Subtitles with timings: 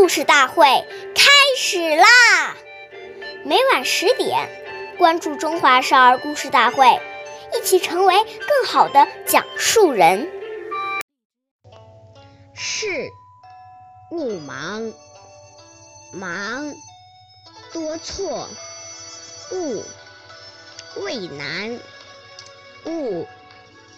[0.00, 0.64] 故事大会
[1.14, 2.56] 开始啦！
[3.44, 4.48] 每晚十点，
[4.96, 6.86] 关注《中华少儿故事大会》，
[7.54, 10.26] 一起成为更好的讲述人。
[12.54, 13.10] 事
[14.10, 14.90] 勿忙，
[16.14, 16.74] 忙
[17.70, 18.48] 多错；
[19.52, 19.84] 勿
[21.02, 21.78] 畏难，
[22.86, 23.28] 勿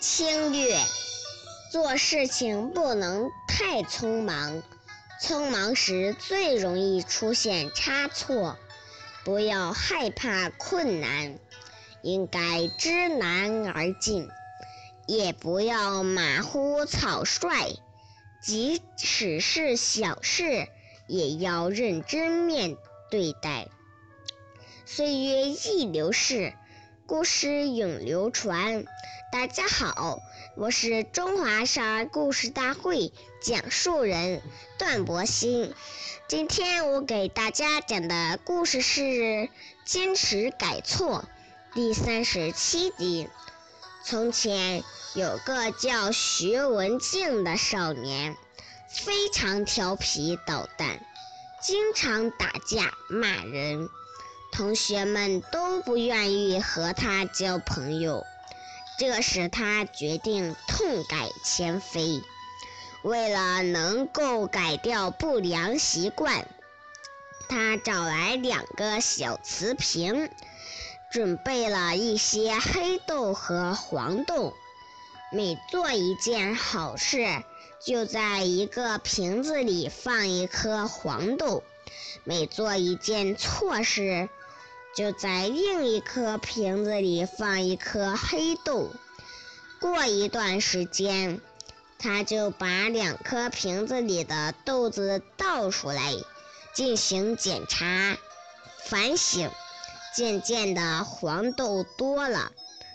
[0.00, 0.78] 轻略。
[1.70, 4.62] 做事情不能太匆忙，
[5.22, 8.56] 匆忙时最容易出现差错。
[9.22, 11.38] 不要害怕困难，
[12.02, 14.28] 应该知难而进；
[15.06, 17.50] 也不要马虎草率，
[18.42, 20.68] 即使是小事，
[21.06, 22.78] 也要认真面
[23.10, 23.68] 对待。
[24.86, 26.54] 岁月易流逝，
[27.10, 28.84] 故事永流传。
[29.32, 30.20] 大家好。
[30.54, 34.40] 我是中华少儿故事大会讲述人
[34.78, 35.74] 段博鑫，
[36.28, 39.00] 今天我给大家讲的故事是
[39.84, 41.24] 《坚持改错》
[41.74, 43.28] 第三十七集。
[44.04, 44.84] 从前
[45.16, 48.36] 有个叫徐文静的少年，
[48.88, 51.04] 非常调皮捣蛋，
[51.60, 53.88] 经常打架骂人，
[54.52, 58.26] 同学们都不愿意和他交朋友。
[58.98, 62.22] 这使他决定痛改前非。
[63.02, 66.46] 为了能够改掉不良习惯，
[67.48, 70.28] 他找来两个小瓷瓶，
[71.10, 74.52] 准备了一些黑豆和黄豆。
[75.32, 77.42] 每做一件好事，
[77.82, 81.62] 就在一个瓶子里放一颗黄豆；
[82.24, 84.28] 每做一件错事，
[84.94, 88.90] 就在另一颗瓶子里放一颗黑豆。
[89.80, 91.40] 过一段时间，
[91.98, 96.14] 他就把两颗瓶子里的豆子倒出来，
[96.74, 98.18] 进行检查、
[98.84, 99.50] 反省。
[100.12, 102.50] 渐渐的，黄豆多了，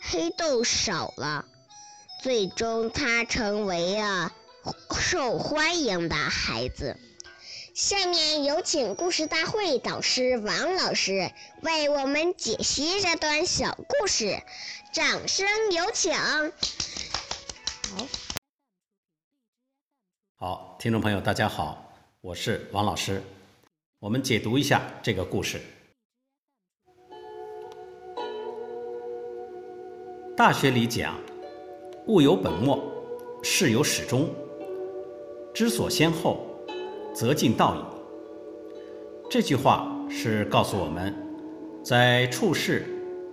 [0.00, 1.44] 黑豆少了，
[2.20, 4.32] 最终他成为了
[4.90, 6.96] 受欢迎的孩子。
[7.76, 14.40] 下面有请故事大会导师王老师为我们解析这段小故事，
[14.94, 16.14] 掌声有请。
[16.14, 18.06] 好，
[20.36, 21.92] 好，听众朋友，大家好，
[22.22, 23.22] 我是王老师，
[23.98, 25.60] 我们解读一下这个故事。
[30.34, 31.14] 大学里讲，
[32.06, 32.82] 物有本末，
[33.42, 34.34] 事有始终，
[35.52, 36.45] 知所先后。
[37.16, 37.78] 则近道矣。
[39.30, 41.14] 这句话是告诉我们，
[41.82, 42.84] 在处事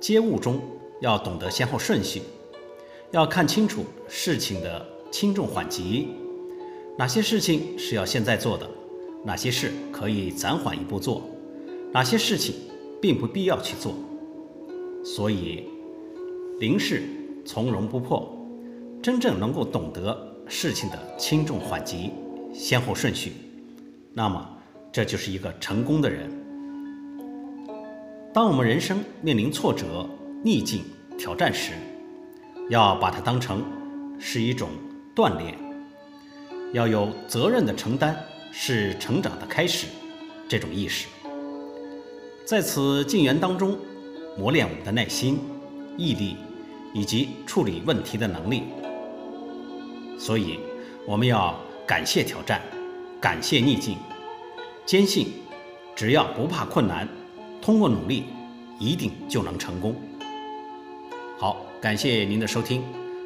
[0.00, 0.60] 接物中
[1.00, 2.22] 要懂得先后顺序，
[3.12, 6.08] 要看清楚事情的轻重缓急，
[6.98, 8.68] 哪些事情是要现在做的，
[9.24, 11.22] 哪些事可以暂缓一步做，
[11.92, 12.56] 哪些事情
[13.00, 13.94] 并不必要去做。
[15.04, 15.68] 所以，
[16.58, 17.04] 临事
[17.44, 18.28] 从容不迫，
[19.00, 22.10] 真正能够懂得事情的轻重缓急、
[22.52, 23.30] 先后顺序。
[24.14, 24.48] 那么，
[24.90, 26.28] 这就是一个成功的人。
[28.32, 30.08] 当我们人生面临挫折、
[30.44, 30.84] 逆境、
[31.16, 31.72] 挑战时，
[32.68, 33.64] 要把它当成
[34.18, 34.70] 是一种
[35.14, 35.54] 锻炼，
[36.72, 38.16] 要有责任的承担
[38.50, 39.86] 是成长的开始，
[40.48, 41.06] 这种意识，
[42.44, 43.76] 在此进园当中
[44.36, 45.38] 磨练我们的耐心、
[45.96, 46.36] 毅力
[46.92, 48.64] 以及处理问题的能力。
[50.18, 50.58] 所以，
[51.06, 52.60] 我们要感谢挑战。
[53.20, 53.96] 感谢逆境，
[54.86, 55.32] 坚信
[55.96, 57.08] 只要不怕困难，
[57.60, 58.26] 通过努力，
[58.78, 59.96] 一定就能成功。
[61.36, 62.84] 好，感谢您的收听，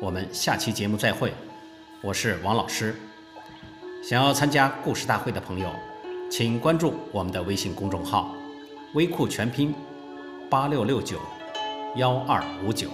[0.00, 1.34] 我们下期节目再会。
[2.00, 2.96] 我是王老师。
[4.02, 5.68] 想要参加故事大会的朋友，
[6.30, 8.34] 请关注我们的微信公众号
[8.94, 9.74] “微库全拼
[10.48, 11.18] 八六六九
[11.96, 12.88] 幺二五九”。